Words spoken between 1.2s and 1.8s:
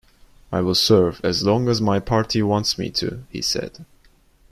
as long as